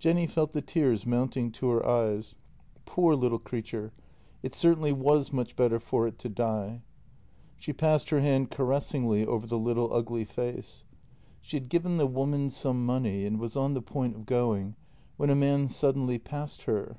[0.00, 2.34] Jenny felt the tears mounting to her eyes.
[2.84, 6.82] Poor little crea 282 JENNY ture, it certainly was much better for it to die.
[7.58, 10.82] She passed her hand caressingly over the little ugly face.
[11.40, 14.74] She had given the woman some money, and was on the point of going
[15.16, 16.96] when a man suddenly passed her.